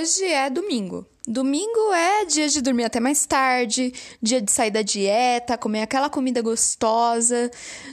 [0.00, 1.04] Hoje é domingo.
[1.26, 6.08] Domingo é dia de dormir até mais tarde, dia de sair da dieta, comer aquela
[6.08, 7.50] comida gostosa.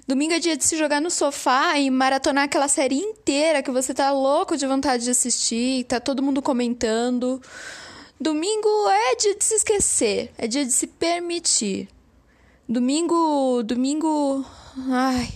[0.08, 3.92] Domingo é dia de se jogar no sofá e maratonar aquela série inteira que você
[3.92, 7.42] tá louco de vontade de assistir, tá todo mundo comentando.
[8.22, 11.90] Domingo é dia de se esquecer, é dia de se permitir.
[12.70, 14.46] Domingo, domingo,
[14.92, 15.28] ai,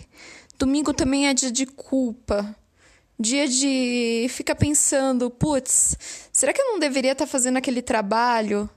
[0.60, 2.56] domingo também é dia de culpa.
[3.22, 5.98] Dia de ficar pensando, putz,
[6.32, 8.70] será que eu não deveria estar tá fazendo aquele trabalho?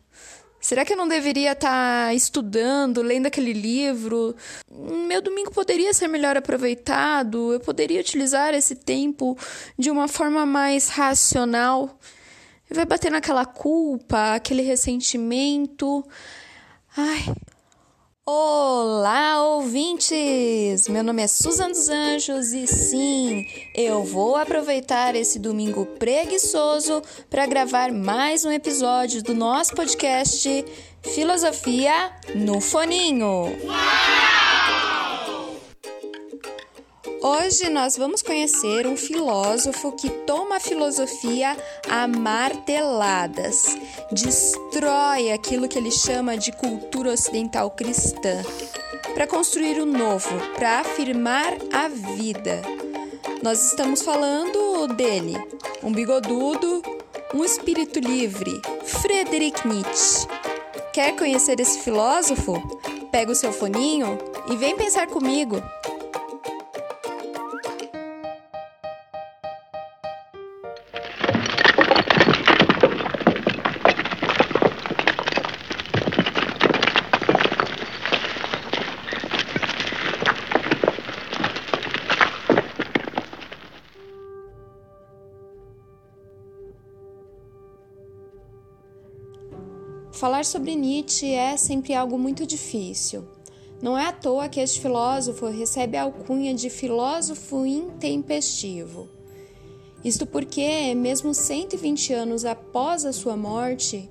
[0.60, 4.34] Será que eu não deveria estar tá estudando, lendo aquele livro?
[4.70, 9.38] Meu domingo poderia ser melhor aproveitado, eu poderia utilizar esse tempo
[9.78, 11.98] de uma forma mais racional.
[12.68, 16.04] Vai bater naquela culpa, aquele ressentimento.
[16.96, 17.24] Ai,
[18.24, 20.86] Olá, ouvintes!
[20.86, 23.44] Meu nome é Suzana dos Anjos e sim,
[23.74, 30.64] eu vou aproveitar esse domingo preguiçoso para gravar mais um episódio do nosso podcast
[31.02, 33.46] Filosofia no Foninho.
[37.24, 41.56] Hoje nós vamos conhecer um filósofo que toma a filosofia
[41.88, 43.78] a marteladas,
[44.10, 48.42] destrói aquilo que ele chama de cultura ocidental cristã,
[49.14, 52.60] para construir o novo, para afirmar a vida.
[53.40, 55.36] Nós estamos falando dele,
[55.80, 56.82] um bigodudo,
[57.32, 60.26] um espírito livre, Friedrich Nietzsche.
[60.92, 62.80] Quer conhecer esse filósofo?
[63.12, 64.18] Pega o seu foninho
[64.50, 65.62] e vem pensar comigo.
[90.22, 93.24] Falar sobre Nietzsche é sempre algo muito difícil.
[93.82, 99.08] Não é à toa que este filósofo recebe a alcunha de filósofo intempestivo.
[100.04, 104.08] Isto porque, mesmo 120 anos após a sua morte,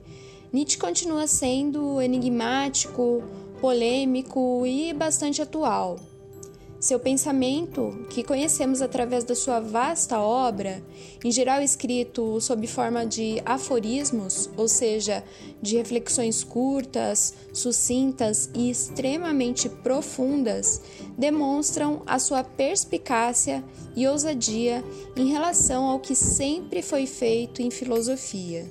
[0.51, 3.23] Nietzsche continua sendo enigmático,
[3.61, 5.97] polêmico e bastante atual.
[6.81, 10.84] Seu pensamento, que conhecemos através da sua vasta obra,
[11.24, 15.24] em geral escrito sob forma de aforismos, ou seja,
[15.62, 20.81] de reflexões curtas, sucintas e extremamente profundas,
[21.16, 23.63] demonstram a sua perspicácia
[23.96, 24.84] e ousadia
[25.16, 28.66] em relação ao que sempre foi feito em filosofia.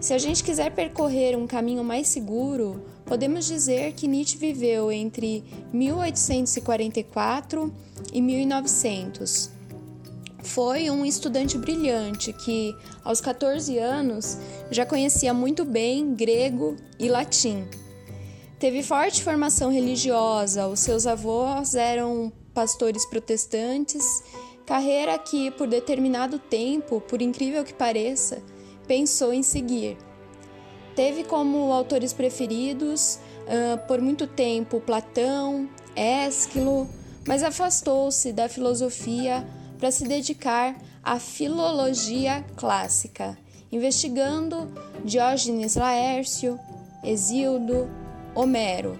[0.00, 5.44] Se a gente quiser percorrer um caminho mais seguro, podemos dizer que Nietzsche viveu entre
[5.72, 7.72] 1844
[8.12, 9.50] e 1900.
[10.42, 14.36] Foi um estudante brilhante que, aos 14 anos,
[14.70, 17.66] já conhecia muito bem grego e latim.
[18.58, 24.04] Teve forte formação religiosa, os seus avós eram pastores protestantes,
[24.64, 28.42] carreira que, por determinado tempo, por incrível que pareça,
[28.86, 29.96] pensou em seguir.
[30.94, 36.88] Teve como autores preferidos uh, por muito tempo Platão, Ésquilo,
[37.26, 39.46] mas afastou-se da filosofia
[39.78, 43.36] para se dedicar à filologia clássica,
[43.72, 44.70] investigando
[45.04, 46.58] Diógenes Laércio,
[47.02, 47.90] Exildo,
[48.34, 48.98] Homero.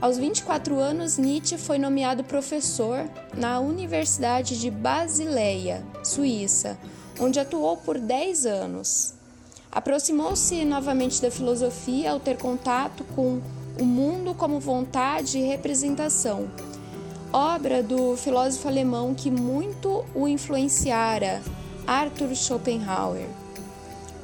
[0.00, 6.78] Aos 24 anos, Nietzsche foi nomeado professor na Universidade de Basileia, Suíça,
[7.18, 9.15] onde atuou por 10 anos.
[9.70, 13.40] Aproximou-se novamente da filosofia ao ter contato com
[13.78, 16.48] o mundo como vontade e representação,
[17.32, 21.42] obra do filósofo alemão que muito o influenciara,
[21.86, 23.26] Arthur Schopenhauer.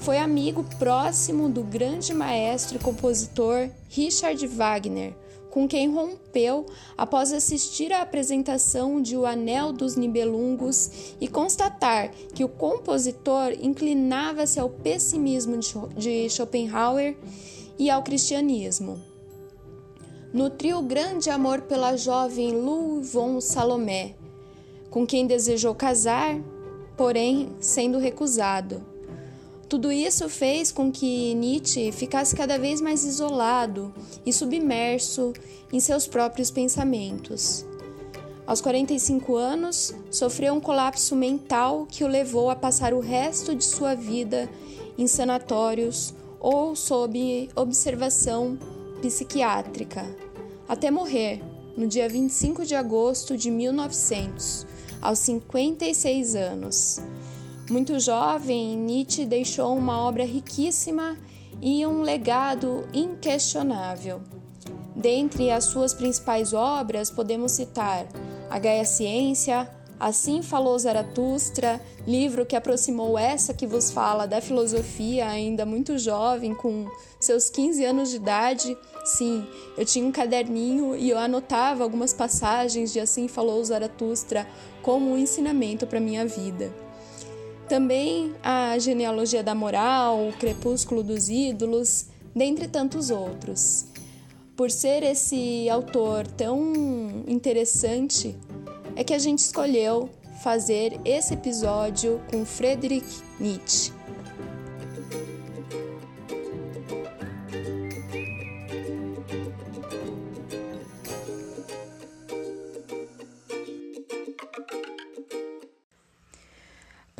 [0.00, 5.14] Foi amigo próximo do grande maestro e compositor Richard Wagner,
[5.52, 6.64] com quem rompeu
[6.96, 14.58] após assistir à apresentação de O Anel dos Nibelungos e constatar que o compositor inclinava-se
[14.58, 15.58] ao pessimismo
[15.94, 17.14] de Schopenhauer
[17.78, 18.98] e ao cristianismo.
[20.32, 24.14] Nutriu grande amor pela jovem Lou von Salomé,
[24.88, 26.40] com quem desejou casar,
[26.96, 28.91] porém sendo recusado.
[29.72, 33.90] Tudo isso fez com que Nietzsche ficasse cada vez mais isolado
[34.26, 35.32] e submerso
[35.72, 37.64] em seus próprios pensamentos.
[38.46, 43.64] Aos 45 anos, sofreu um colapso mental que o levou a passar o resto de
[43.64, 44.46] sua vida
[44.98, 48.58] em sanatórios ou sob observação
[49.00, 50.04] psiquiátrica,
[50.68, 51.42] até morrer
[51.78, 54.66] no dia 25 de agosto de 1900,
[55.00, 57.00] aos 56 anos.
[57.70, 61.16] Muito jovem, Nietzsche deixou uma obra riquíssima
[61.60, 64.20] e um legado inquestionável.
[64.96, 68.06] Dentre as suas principais obras, podemos citar
[68.50, 75.28] A Gaia Ciência, Assim Falou Zaratustra, livro que aproximou essa que vos fala da filosofia,
[75.28, 78.76] ainda muito jovem, com seus 15 anos de idade.
[79.04, 79.46] Sim,
[79.78, 84.44] eu tinha um caderninho e eu anotava algumas passagens de Assim Falou Zaratustra
[84.82, 86.74] como um ensinamento para minha vida.
[87.72, 92.04] Também a genealogia da moral, o crepúsculo dos ídolos,
[92.36, 93.86] dentre tantos outros.
[94.54, 98.36] Por ser esse autor tão interessante,
[98.94, 100.10] é que a gente escolheu
[100.42, 103.90] fazer esse episódio com Friedrich Nietzsche.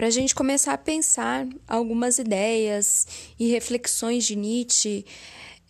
[0.02, 3.06] Para a gente começar a pensar algumas ideias
[3.38, 5.06] e reflexões de Nietzsche,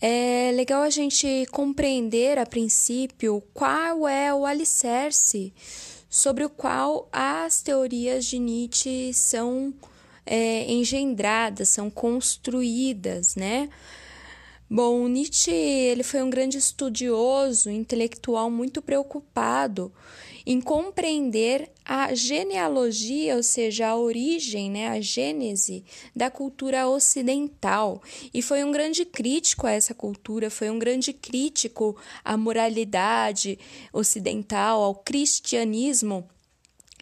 [0.01, 5.53] é legal a gente compreender a princípio qual é o alicerce
[6.09, 9.75] sobre o qual as teorias de Nietzsche são
[10.25, 13.69] é, engendradas, são construídas, né?
[14.71, 19.93] Bom, Nietzsche ele foi um grande estudioso, intelectual muito preocupado
[20.47, 25.85] em compreender a genealogia, ou seja, a origem, né, a gênese
[26.15, 28.03] da cultura ocidental.
[28.33, 33.59] E foi um grande crítico a essa cultura, foi um grande crítico à moralidade
[33.93, 36.29] ocidental, ao cristianismo,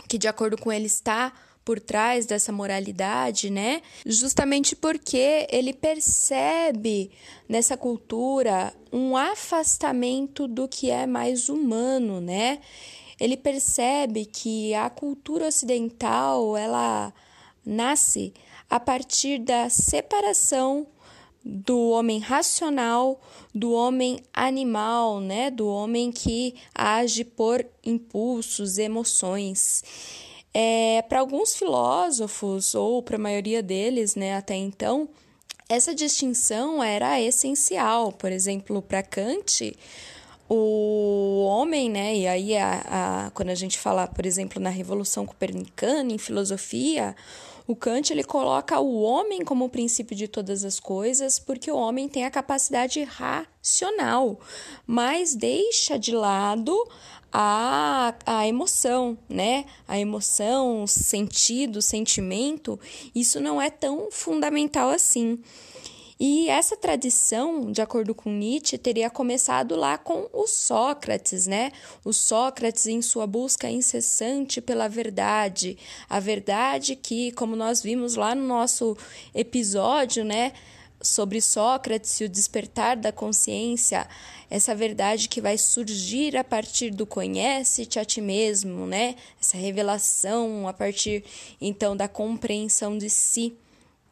[0.08, 1.32] que de acordo com ele está
[1.64, 3.82] por trás dessa moralidade, né?
[4.04, 7.12] Justamente porque ele percebe
[7.48, 12.60] nessa cultura um afastamento do que é mais humano, né?
[13.20, 17.12] Ele percebe que a cultura ocidental ela
[17.64, 18.32] nasce
[18.68, 20.86] a partir da separação
[21.44, 23.20] do homem racional
[23.54, 29.82] do homem animal, né, do homem que age por impulsos, emoções.
[30.52, 35.08] É, para alguns filósofos ou para a maioria deles, né, até então,
[35.68, 38.12] essa distinção era essencial.
[38.12, 39.76] Por exemplo, para Kant,
[40.52, 42.16] o homem, né?
[42.16, 47.14] E aí, a, a, quando a gente fala, por exemplo, na Revolução Copernicana, em filosofia,
[47.68, 51.76] o Kant ele coloca o homem como o princípio de todas as coisas, porque o
[51.76, 54.40] homem tem a capacidade racional,
[54.84, 56.76] mas deixa de lado
[57.32, 59.66] a, a emoção, né?
[59.86, 62.78] A emoção, sentido, sentimento,
[63.14, 65.38] isso não é tão fundamental assim.
[66.22, 71.72] E essa tradição, de acordo com Nietzsche, teria começado lá com o Sócrates, né?
[72.04, 75.78] O Sócrates em sua busca incessante pela verdade,
[76.10, 78.94] a verdade que, como nós vimos lá no nosso
[79.34, 80.52] episódio, né,
[81.00, 84.06] sobre Sócrates e o despertar da consciência,
[84.50, 89.14] essa verdade que vai surgir a partir do conhece-te a ti mesmo, né?
[89.40, 91.24] Essa revelação a partir
[91.58, 93.56] então da compreensão de si.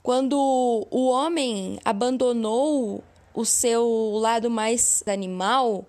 [0.08, 5.84] Quando o homem abandonou o seu lado mais animal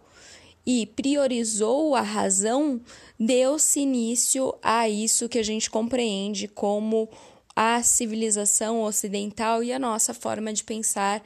[0.66, 2.82] e priorizou a razão,
[3.18, 7.08] deu-se início a isso que a gente compreende como
[7.56, 11.24] a civilização ocidental e a nossa forma de pensar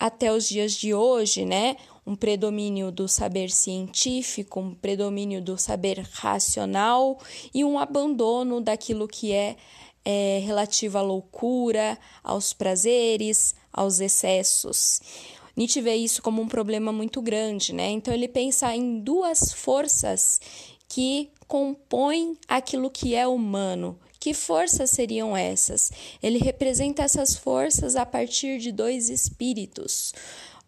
[0.00, 1.76] até os dias de hoje, né?
[2.06, 7.18] Um predomínio do saber científico, um predomínio do saber racional
[7.52, 9.56] e um abandono daquilo que é
[10.04, 15.00] é, relativo à loucura, aos prazeres, aos excessos.
[15.56, 17.90] Nietzsche vê isso como um problema muito grande, né?
[17.90, 20.40] Então ele pensa em duas forças
[20.88, 23.98] que compõem aquilo que é humano.
[24.18, 25.92] Que forças seriam essas?
[26.22, 30.12] Ele representa essas forças a partir de dois espíritos.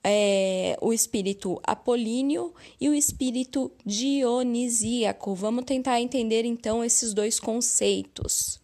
[0.05, 5.35] É, o espírito apolíneo e o espírito dionisíaco.
[5.35, 8.61] Vamos tentar entender então esses dois conceitos.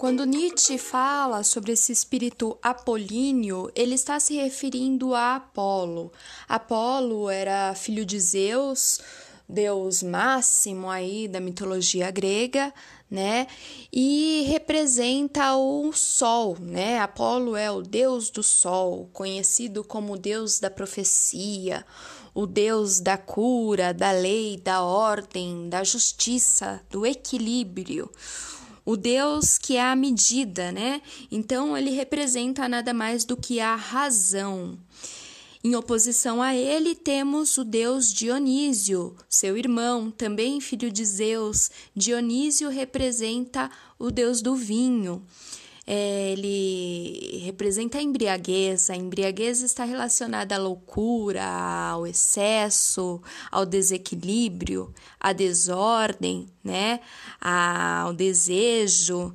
[0.00, 6.10] Quando Nietzsche fala sobre esse espírito apolíneo, ele está se referindo a Apolo.
[6.48, 8.98] Apolo era filho de Zeus,
[9.46, 12.72] deus máximo aí da mitologia grega,
[13.10, 13.46] né?
[13.92, 17.00] E representa o sol, né?
[17.00, 21.84] Apolo é o deus do sol, conhecido como o deus da profecia,
[22.32, 28.10] o deus da cura, da lei, da ordem, da justiça, do equilíbrio.
[28.84, 31.02] O Deus que é a medida, né?
[31.30, 34.78] Então ele representa nada mais do que a razão.
[35.62, 41.70] Em oposição a ele, temos o deus Dionísio, seu irmão, também filho de Zeus.
[41.94, 45.22] Dionísio representa o deus do vinho.
[45.86, 48.88] É, ele representa a embriaguez.
[48.88, 57.00] A embriaguez está relacionada à loucura, ao excesso, ao desequilíbrio, à desordem, né?
[57.38, 59.34] ao desejo,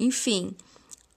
[0.00, 0.56] enfim.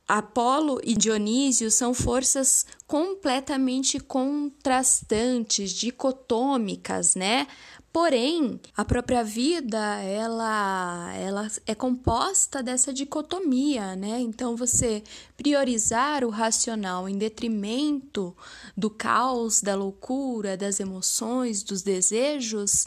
[0.07, 7.47] Apolo e Dionísio são forças completamente contrastantes, dicotômicas, né?
[7.91, 14.19] Porém, a própria vida, ela, ela é composta dessa dicotomia, né?
[14.19, 15.01] Então, você
[15.37, 18.35] priorizar o racional em detrimento
[18.75, 22.85] do caos, da loucura, das emoções, dos desejos,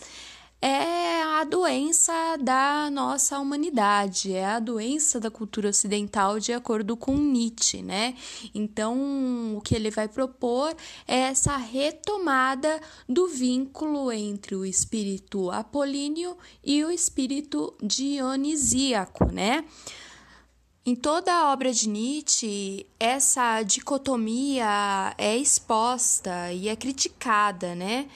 [0.60, 7.16] é a doença da nossa humanidade, é a doença da cultura ocidental, de acordo com
[7.16, 8.16] Nietzsche, né?
[8.52, 10.74] Então, o que ele vai propor
[11.06, 19.64] é essa retomada do vínculo entre o espírito apolíneo e o espírito dionisíaco, né?
[20.84, 28.08] Em toda a obra de Nietzsche, essa dicotomia é exposta e é criticada, né?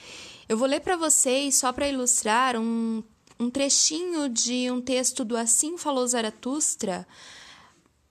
[0.47, 3.01] Eu vou ler para vocês, só para ilustrar, um,
[3.39, 7.07] um trechinho de um texto do Assim Falou Zaratustra,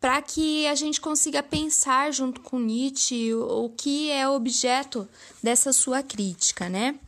[0.00, 5.08] para que a gente consiga pensar junto com Nietzsche o, o que é objeto
[5.42, 6.98] dessa sua crítica, né?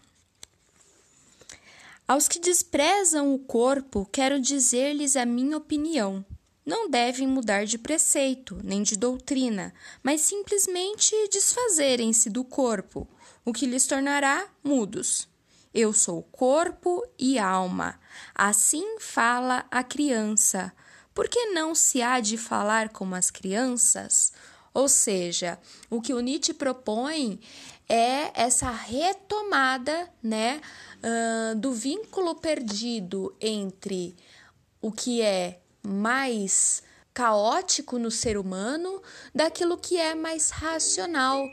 [2.07, 6.25] Aos que desprezam o corpo, quero dizer-lhes a minha opinião.
[6.65, 13.09] Não devem mudar de preceito, nem de doutrina, mas simplesmente desfazerem-se do corpo,
[13.45, 15.29] o que lhes tornará mudos.
[15.73, 17.99] Eu sou corpo e alma.
[18.35, 20.73] Assim fala a criança.
[21.13, 24.33] Por que não se há de falar como as crianças?
[24.73, 25.59] Ou seja,
[25.89, 27.41] o que o Nietzsche propõe
[27.89, 30.61] é essa retomada, né,
[30.99, 34.17] uh, do vínculo perdido entre
[34.81, 36.83] o que é mais
[37.13, 39.01] caótico no ser humano
[39.35, 41.47] daquilo que é mais racional.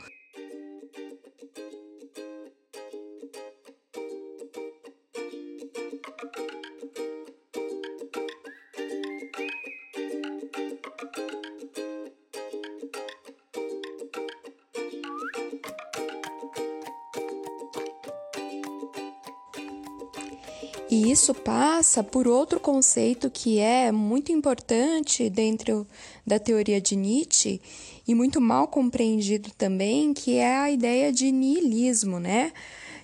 [21.11, 25.85] Isso passa por outro conceito que é muito importante dentro
[26.25, 27.61] da teoria de Nietzsche
[28.07, 32.53] e muito mal compreendido também, que é a ideia de niilismo, né?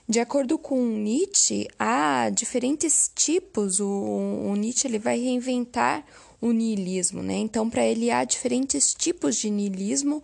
[0.07, 3.81] De acordo com Nietzsche, há diferentes tipos.
[3.81, 6.05] O, o Nietzsche ele vai reinventar
[6.39, 7.35] o niilismo, né?
[7.35, 10.23] Então, para ele há diferentes tipos de niilismo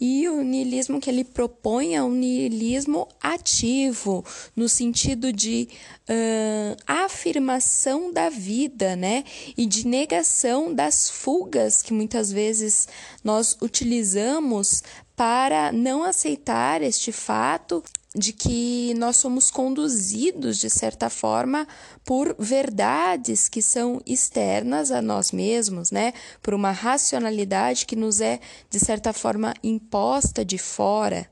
[0.00, 4.24] e o niilismo que ele propõe é um niilismo ativo,
[4.54, 5.68] no sentido de
[6.08, 9.24] uh, afirmação da vida, né?
[9.56, 12.88] E de negação das fugas que muitas vezes
[13.22, 14.82] nós utilizamos
[15.16, 17.82] para não aceitar este fato
[18.14, 21.66] de que nós somos conduzidos, de certa forma,
[22.04, 26.12] por verdades que são externas a nós mesmos, né?
[26.40, 28.38] Por uma racionalidade que nos é,
[28.70, 31.28] de certa forma, imposta de fora.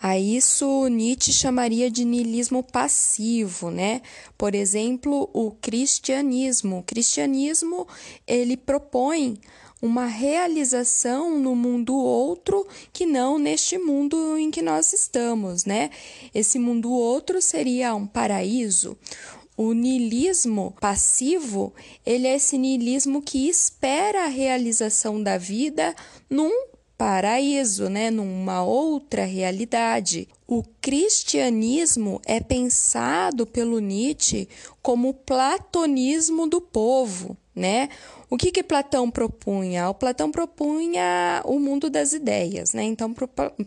[0.00, 4.02] A isso Nietzsche chamaria de niilismo passivo, né?
[4.36, 6.80] Por exemplo, o cristianismo.
[6.80, 7.88] O cristianismo,
[8.26, 9.40] ele propõe
[9.80, 15.90] uma realização no mundo outro que não neste mundo em que nós estamos, né?
[16.34, 18.96] Esse mundo outro seria um paraíso.
[19.56, 21.72] O niilismo passivo,
[22.04, 25.94] ele é esse niilismo que espera a realização da vida
[26.28, 26.50] num
[26.98, 30.28] paraíso, né, numa outra realidade.
[30.46, 34.48] O cristianismo é pensado pelo Nietzsche
[34.82, 37.88] como o platonismo do povo, né?
[38.34, 39.88] O que, que Platão propunha?
[39.88, 42.82] O Platão propunha o mundo das ideias, né?
[42.82, 43.14] Então,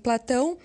[0.04, 0.58] Platão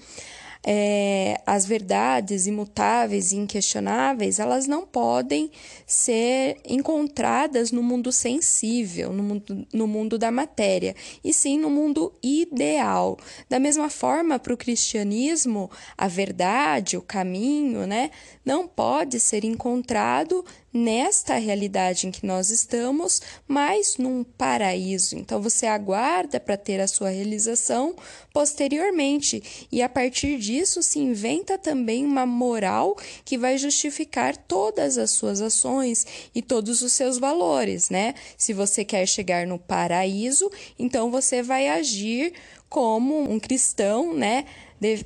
[0.64, 5.50] é, as verdades imutáveis e inquestionáveis, elas não podem
[5.86, 12.12] ser encontradas no mundo sensível, no mundo, no mundo da matéria, e sim no mundo
[12.22, 13.16] ideal.
[13.48, 18.10] Da mesma forma, para o cristianismo, a verdade, o caminho, né,
[18.44, 25.16] não pode ser encontrado nesta realidade em que nós estamos, mas num paraíso.
[25.16, 27.94] Então você aguarda para ter a sua realização
[28.32, 35.10] posteriormente, e a partir disso se inventa também uma moral que vai justificar todas as
[35.10, 38.14] suas ações e todos os seus valores, né?
[38.38, 42.32] Se você quer chegar no paraíso, então você vai agir
[42.68, 44.46] como um cristão, né?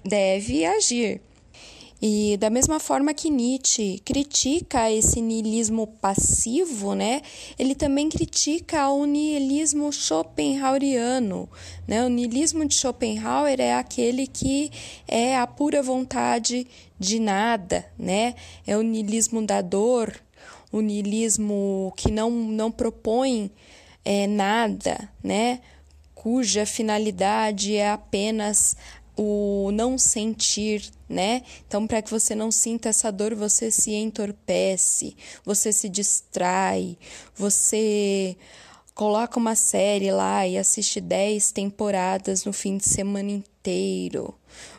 [0.04, 1.20] deve agir.
[2.08, 7.20] E da mesma forma que Nietzsche critica esse niilismo passivo, né,
[7.58, 11.48] ele também critica o niilismo schopenhaueriano.
[11.84, 12.06] Né?
[12.06, 14.70] O niilismo de Schopenhauer é aquele que
[15.08, 18.36] é a pura vontade de nada, né?
[18.64, 20.14] é o niilismo da dor,
[20.70, 23.50] o niilismo que não, não propõe
[24.04, 25.58] é, nada, né?
[26.14, 28.76] cuja finalidade é apenas
[29.16, 31.42] o não sentir, né?
[31.66, 36.98] Então, para que você não sinta essa dor, você se entorpece, você se distrai,
[37.34, 38.36] você
[38.94, 44.34] coloca uma série lá e assiste 10 temporadas no fim de semana inteiro.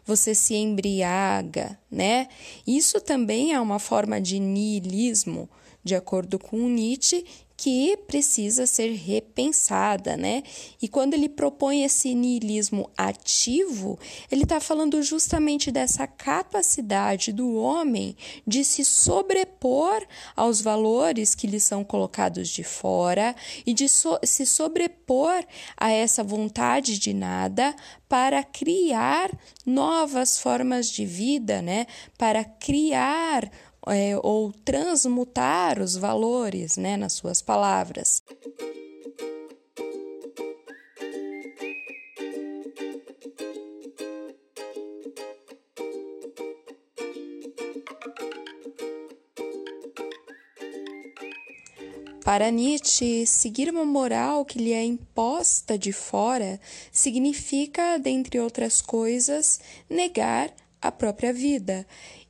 [0.05, 2.27] Você se embriaga, né?
[2.65, 5.49] Isso também é uma forma de niilismo,
[5.83, 7.25] de acordo com Nietzsche,
[7.57, 10.43] que precisa ser repensada, né?
[10.79, 13.97] E quando ele propõe esse niilismo ativo,
[14.31, 21.59] ele está falando justamente dessa capacidade do homem de se sobrepor aos valores que lhe
[21.59, 23.35] são colocados de fora
[23.65, 25.43] e de so se sobrepor
[25.75, 27.75] a essa vontade de nada
[28.07, 29.31] para criar
[29.65, 31.87] novas formas de vida, né?
[32.17, 33.49] Para criar
[33.89, 38.21] é, ou transmutar os valores né, nas suas palavras.
[52.27, 56.59] Para Nietzsche, seguir uma moral que lhe é imposta de fora
[56.91, 61.87] significa, dentre outras coisas, negar a própria vida.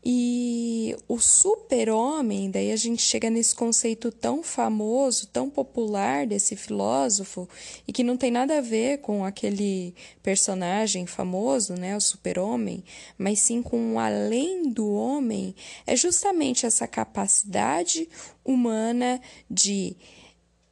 [0.10, 7.46] E o super-homem, daí a gente chega nesse conceito tão famoso, tão popular desse filósofo,
[7.86, 12.86] e que não tem nada a ver com aquele personagem famoso, né, o super-homem,
[13.18, 15.54] mas sim com o além do homem,
[15.86, 18.08] é justamente essa capacidade
[18.46, 19.20] humana
[19.52, 19.94] de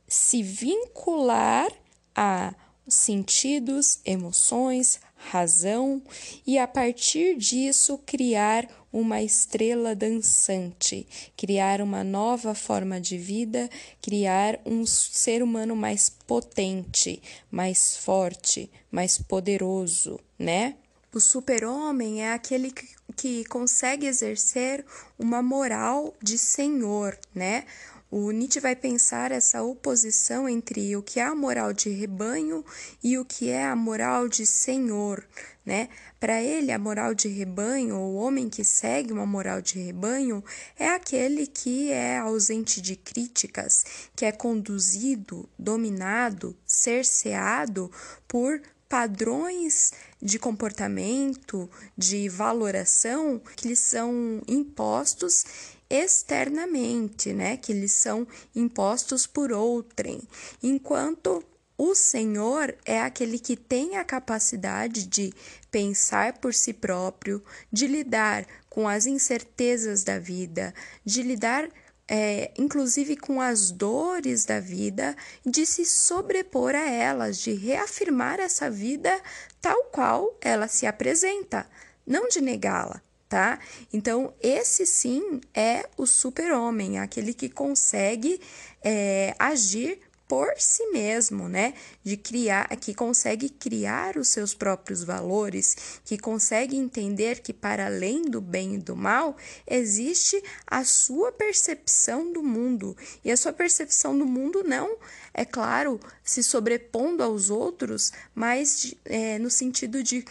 [0.08, 1.74] se vincular
[2.16, 2.56] a
[2.88, 6.02] sentidos, emoções, razão
[6.46, 11.06] e a partir disso criar uma estrela dançante,
[11.36, 13.70] criar uma nova forma de vida,
[14.02, 20.76] criar um ser humano mais potente, mais forte, mais poderoso, né?
[21.14, 22.72] O super-homem é aquele
[23.18, 24.86] que, consegue exercer
[25.20, 27.66] uma moral de senhor, né?
[28.12, 32.64] O Nietzsche vai pensar essa oposição entre o que é a moral de rebanho
[33.04, 35.28] e o que é a moral de senhor,
[35.66, 35.90] né?
[36.20, 40.44] Para ele, a moral de rebanho, o homem que segue uma moral de rebanho,
[40.78, 43.84] é aquele que é ausente de críticas,
[44.16, 47.92] que é conduzido, dominado, cerceado
[48.28, 49.92] por padrões
[50.22, 55.44] de comportamento, de valoração que lhe são impostos
[55.90, 57.58] externamente, né?
[57.58, 60.22] Que eles são impostos por outrem,
[60.62, 61.44] enquanto
[61.78, 65.34] o Senhor é aquele que tem a capacidade de
[65.70, 71.70] pensar por si próprio, de lidar com as incertezas da vida, de lidar
[72.08, 78.70] é, inclusive com as dores da vida, de se sobrepor a elas, de reafirmar essa
[78.70, 79.20] vida
[79.60, 81.68] tal qual ela se apresenta,
[82.06, 83.60] não de negá-la tá?
[83.92, 88.40] Então, esse sim é o super-homem, aquele que consegue
[88.84, 91.74] é, agir por si mesmo, né?
[92.04, 98.24] De criar, que consegue criar os seus próprios valores, que consegue entender que para além
[98.24, 104.18] do bem e do mal existe a sua percepção do mundo e a sua percepção
[104.18, 104.98] do mundo não,
[105.34, 110.26] é claro, se sobrepondo aos outros, mas é, no sentido de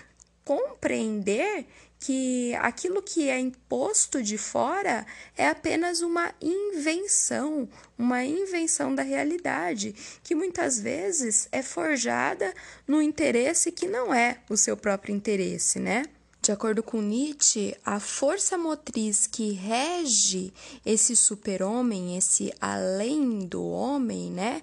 [0.45, 1.67] compreender
[2.05, 9.95] que aquilo que é imposto de fora é apenas uma invenção, uma invenção da realidade,
[10.23, 12.53] que muitas vezes é forjada
[12.87, 16.05] no interesse que não é o seu próprio interesse, né?
[16.43, 20.53] De acordo com Nietzsche, a força motriz que rege
[20.85, 24.61] esse super-homem, esse além do homem, né?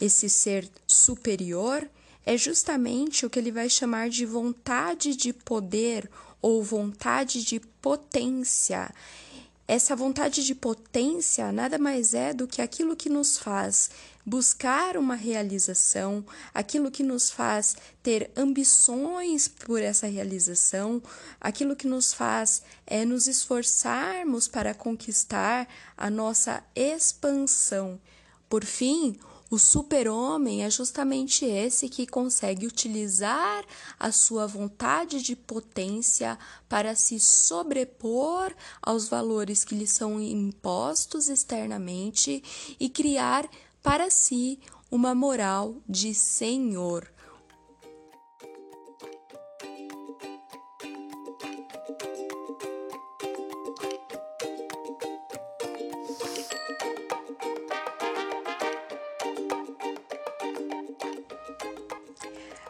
[0.00, 1.88] Esse ser superior,
[2.26, 6.10] é justamente o que ele vai chamar de vontade de poder
[6.40, 8.92] ou vontade de potência.
[9.66, 13.90] Essa vontade de potência nada mais é do que aquilo que nos faz
[14.24, 21.02] buscar uma realização, aquilo que nos faz ter ambições por essa realização,
[21.40, 28.00] aquilo que nos faz é nos esforçarmos para conquistar a nossa expansão.
[28.48, 29.18] Por fim,
[29.54, 33.64] o super-homem é justamente esse que consegue utilizar
[34.00, 36.36] a sua vontade de potência
[36.68, 42.42] para se sobrepor aos valores que lhe são impostos externamente
[42.80, 43.48] e criar
[43.80, 44.58] para si
[44.90, 47.13] uma moral de senhor.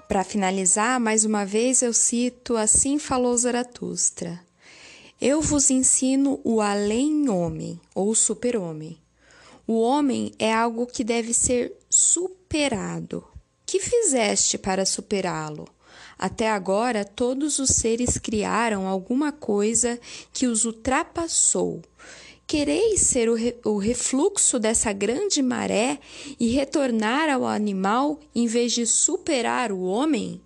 [0.09, 4.39] Para finalizar, mais uma vez eu cito Assim falou Zaratustra.
[5.21, 8.99] Eu vos ensino o além-homem ou super-homem.
[9.67, 13.25] O homem é algo que deve ser superado.
[13.65, 15.67] Que fizeste para superá-lo?
[16.19, 19.99] Até agora, todos os seres criaram alguma coisa
[20.33, 21.81] que os ultrapassou.
[22.47, 25.99] Quereis ser o, re, o refluxo dessa grande maré
[26.39, 30.43] e retornar ao animal em vez de superar o homem?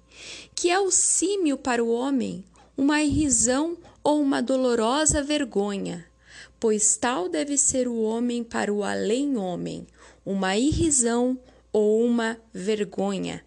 [0.55, 2.45] Que é o símio para o homem?
[2.77, 6.07] Uma irrisão ou uma dolorosa vergonha?
[6.61, 9.85] Pois tal deve ser o homem para o além-homem,
[10.25, 11.37] uma irrisão
[11.73, 13.45] ou uma vergonha.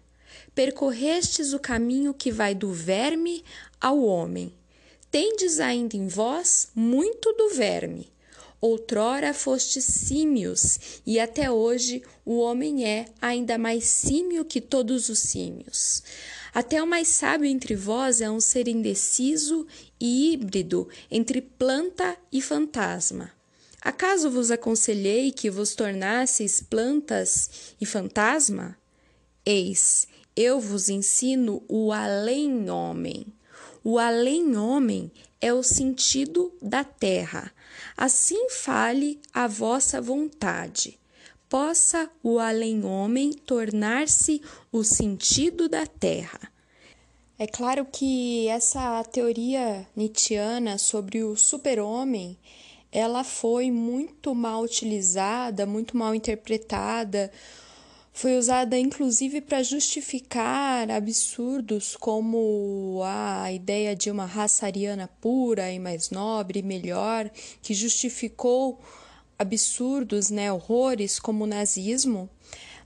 [0.54, 3.42] Percorrestes o caminho que vai do verme
[3.80, 4.52] ao homem.
[5.10, 8.11] Tendes ainda em vós muito do verme
[8.62, 15.18] Outrora foste símios, e até hoje o homem é ainda mais símio que todos os
[15.18, 16.00] símios.
[16.54, 19.66] Até o mais sábio entre vós é um ser indeciso
[19.98, 23.32] e híbrido entre planta e fantasma.
[23.80, 28.78] Acaso vos aconselhei que vos tornasseis plantas e fantasma?
[29.44, 33.26] Eis, eu vos ensino o além-homem.
[33.82, 37.52] O além-homem é o sentido da terra.
[37.96, 40.98] Assim fale a vossa vontade.
[41.48, 46.40] Possa o além-homem tornar-se o sentido da terra.
[47.38, 52.38] É claro que essa teoria nietzschiana sobre o super-homem
[52.92, 57.32] ela foi muito mal utilizada, muito mal interpretada
[58.12, 65.78] foi usada inclusive para justificar absurdos como a ideia de uma raça ariana pura e
[65.78, 67.30] mais nobre e melhor,
[67.62, 68.80] que justificou
[69.38, 72.28] absurdos, né, horrores como o nazismo,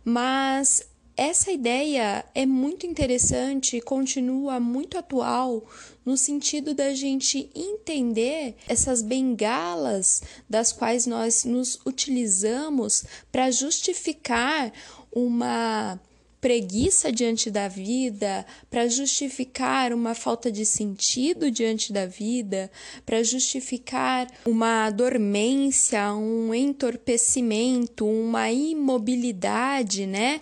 [0.05, 0.87] mas
[1.17, 5.65] essa ideia é muito interessante e continua muito atual
[6.05, 14.71] no sentido da gente entender essas bengalas das quais nós nos utilizamos para justificar
[15.13, 15.99] uma
[16.41, 22.71] preguiça diante da vida, para justificar uma falta de sentido diante da vida,
[23.05, 30.41] para justificar uma dormência, um entorpecimento, uma imobilidade, né?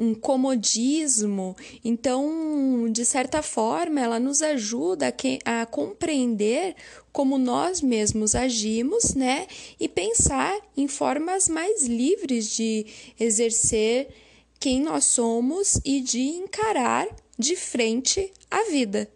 [0.00, 1.54] Um comodismo.
[1.84, 6.74] Então, de certa forma, ela nos ajuda a, a compreender
[7.12, 9.46] como nós mesmos agimos, né?
[9.78, 12.86] E pensar em formas mais livres de
[13.20, 14.08] exercer
[14.58, 17.06] quem nós somos e de encarar
[17.38, 19.06] de frente a vida.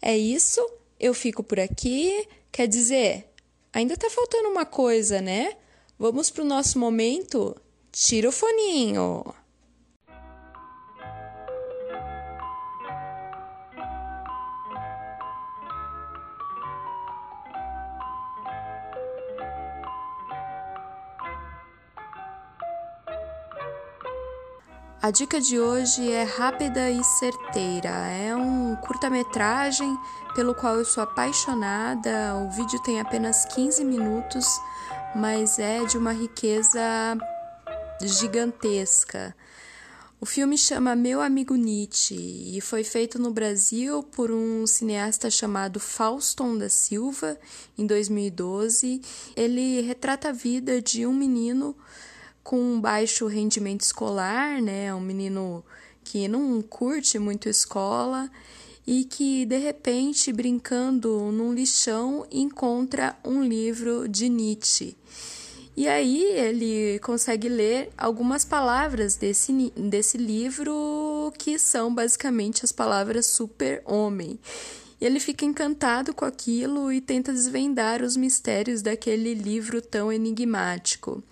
[0.00, 0.64] É isso,
[0.98, 2.24] eu fico por aqui.
[2.52, 3.26] Quer dizer,
[3.72, 5.56] ainda tá faltando uma coisa, né?
[5.98, 7.56] Vamos pro nosso momento?
[7.90, 9.24] Tira o foninho.
[25.02, 27.88] A dica de hoje é rápida e certeira.
[27.88, 29.98] É um curta-metragem
[30.34, 32.36] pelo qual eu sou apaixonada.
[32.36, 34.44] O vídeo tem apenas 15 minutos,
[35.16, 37.16] mas é de uma riqueza
[38.02, 39.34] gigantesca.
[40.20, 45.80] O filme chama Meu Amigo Nietzsche e foi feito no Brasil por um cineasta chamado
[45.80, 47.38] Fauston da Silva
[47.78, 49.00] em 2012.
[49.34, 51.74] Ele retrata a vida de um menino
[52.42, 54.94] com baixo rendimento escolar, né?
[54.94, 55.64] Um menino
[56.02, 58.30] que não curte muito escola
[58.86, 64.96] e que de repente, brincando num lixão, encontra um livro de Nietzsche.
[65.76, 73.26] E aí ele consegue ler algumas palavras desse, desse livro que são basicamente as palavras
[73.26, 74.38] super-homem.
[75.00, 81.22] E ele fica encantado com aquilo e tenta desvendar os mistérios daquele livro tão enigmático.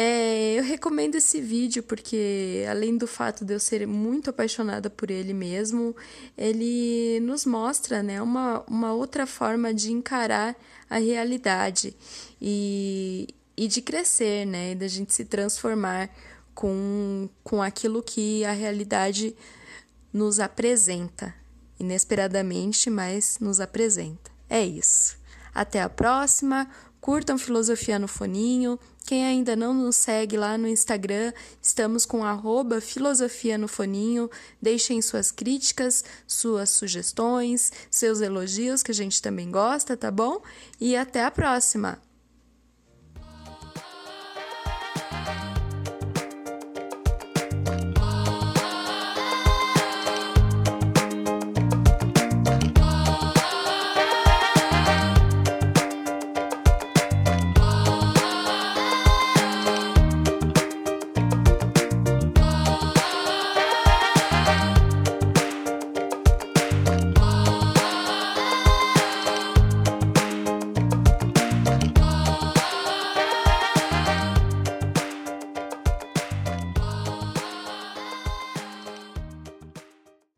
[0.00, 5.10] É, eu recomendo esse vídeo porque, além do fato de eu ser muito apaixonada por
[5.10, 5.92] ele mesmo,
[6.36, 10.54] ele nos mostra né, uma, uma outra forma de encarar
[10.88, 11.96] a realidade
[12.40, 16.08] e, e de crescer, né, e da gente se transformar
[16.54, 19.34] com, com aquilo que a realidade
[20.12, 21.34] nos apresenta.
[21.80, 24.30] Inesperadamente, mas nos apresenta.
[24.48, 25.18] É isso.
[25.52, 26.70] Até a próxima.
[27.00, 28.78] Curtam Filosofia no Foninho.
[29.08, 34.30] Quem ainda não nos segue lá no Instagram, estamos com arroba Filosofia no Foninho.
[34.60, 40.42] Deixem suas críticas, suas sugestões, seus elogios, que a gente também gosta, tá bom?
[40.78, 42.07] E até a próxima!